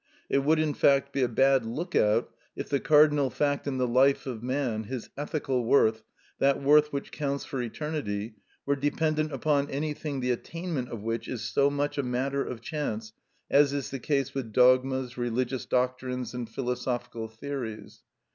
[0.29, 3.85] It would, in fact, be a bad look out if the cardinal fact in the
[3.87, 6.01] life of man, his ethical worth,
[6.39, 8.33] that worth which counts for eternity,
[8.65, 13.13] were dependent upon anything the attainment of which is so much a matter of chance
[13.51, 18.01] as is the case with dogmas, religious doctrines, and philosophical theories.